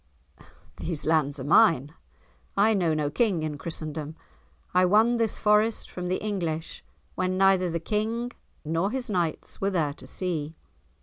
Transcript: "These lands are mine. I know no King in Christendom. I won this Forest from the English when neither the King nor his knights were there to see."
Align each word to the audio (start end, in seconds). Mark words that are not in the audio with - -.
"These 0.77 1.05
lands 1.05 1.39
are 1.39 1.43
mine. 1.43 1.93
I 2.57 2.73
know 2.73 2.95
no 2.95 3.11
King 3.11 3.43
in 3.43 3.59
Christendom. 3.59 4.15
I 4.73 4.83
won 4.83 5.17
this 5.17 5.37
Forest 5.37 5.91
from 5.91 6.07
the 6.07 6.15
English 6.17 6.83
when 7.13 7.37
neither 7.37 7.69
the 7.69 7.79
King 7.79 8.31
nor 8.65 8.89
his 8.89 9.11
knights 9.11 9.61
were 9.61 9.69
there 9.69 9.93
to 9.93 10.07
see." 10.07 10.55